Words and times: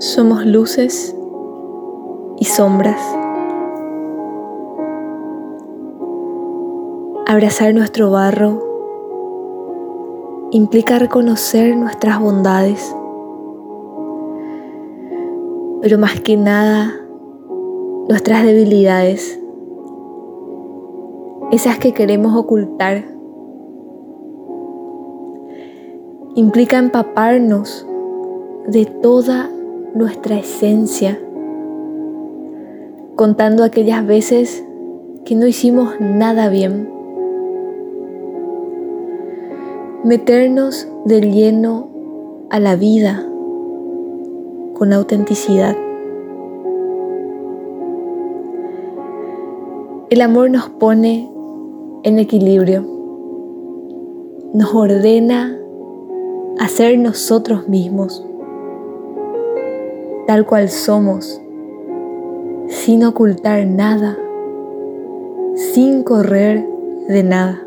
Somos 0.00 0.46
luces 0.46 1.14
y 2.38 2.46
sombras. 2.46 3.02
Abrazar 7.26 7.74
nuestro 7.74 8.10
barro 8.10 8.62
implica 10.52 10.98
reconocer 10.98 11.76
nuestras 11.76 12.18
bondades, 12.18 12.96
pero 15.82 15.98
más 15.98 16.18
que 16.22 16.38
nada 16.38 16.94
nuestras 18.08 18.42
debilidades, 18.46 19.38
esas 21.50 21.78
que 21.78 21.92
queremos 21.92 22.34
ocultar. 22.34 23.04
Implica 26.36 26.78
empaparnos 26.78 27.86
de 28.66 28.86
toda 28.86 29.50
nuestra 29.94 30.38
esencia, 30.38 31.18
contando 33.16 33.64
aquellas 33.64 34.06
veces 34.06 34.64
que 35.24 35.34
no 35.34 35.46
hicimos 35.46 36.00
nada 36.00 36.48
bien. 36.48 36.88
Meternos 40.04 40.88
del 41.04 41.32
lleno 41.32 41.88
a 42.50 42.58
la 42.58 42.76
vida 42.76 43.26
con 44.74 44.92
autenticidad. 44.92 45.76
El 50.08 50.22
amor 50.22 50.50
nos 50.50 50.68
pone 50.70 51.30
en 52.02 52.18
equilibrio, 52.18 52.84
nos 54.54 54.74
ordena 54.74 55.58
a 56.58 56.68
ser 56.68 56.98
nosotros 56.98 57.68
mismos 57.68 58.26
tal 60.30 60.46
cual 60.46 60.68
somos, 60.68 61.42
sin 62.68 63.02
ocultar 63.02 63.66
nada, 63.66 64.16
sin 65.56 66.04
correr 66.04 66.64
de 67.08 67.24
nada. 67.24 67.60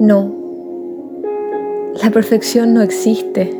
No, 0.00 0.32
la 2.02 2.10
perfección 2.10 2.74
no 2.74 2.82
existe, 2.82 3.56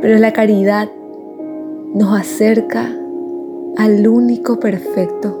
pero 0.00 0.18
la 0.18 0.32
caridad 0.32 0.88
nos 1.94 2.18
acerca 2.18 2.92
al 3.76 4.08
único 4.08 4.58
perfecto. 4.58 5.38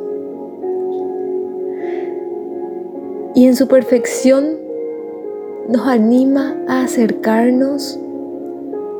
Y 3.34 3.48
en 3.48 3.56
su 3.56 3.66
perfección 3.66 4.61
nos 5.68 5.86
anima 5.86 6.56
a 6.68 6.82
acercarnos 6.82 7.98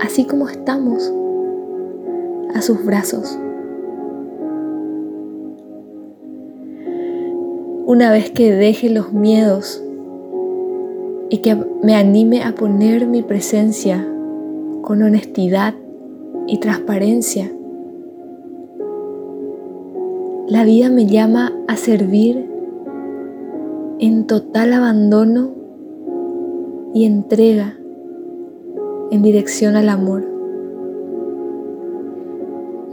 así 0.01 0.25
como 0.25 0.49
estamos 0.49 1.13
a 2.55 2.63
sus 2.63 2.85
brazos. 2.85 3.39
Una 7.87 8.11
vez 8.11 8.31
que 8.31 8.53
deje 8.53 8.91
los 8.91 9.13
miedos 9.13 9.83
y 11.31 11.39
que 11.39 11.57
me 11.83 11.95
anime 11.95 12.43
a 12.43 12.55
poner 12.55 13.07
mi 13.07 13.23
presencia 13.23 14.07
con 14.83 15.03
honestidad 15.03 15.75
y 16.47 16.59
transparencia, 16.59 17.51
la 20.49 20.65
vida 20.65 20.91
me 20.91 21.07
llama 21.07 21.53
a 21.69 21.77
servir 21.77 22.49
en 23.99 24.27
total 24.27 24.73
abandono 24.73 25.62
y 26.95 27.05
entrega 27.05 27.77
en 29.11 29.23
dirección 29.23 29.77
al 29.77 29.89
amor, 29.89 30.25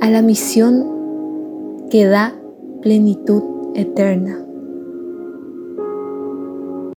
a 0.01 0.09
la 0.09 0.21
misión 0.21 1.87
que 1.89 2.05
da 2.05 2.35
plenitud 2.81 3.43
eterna. 3.75 4.48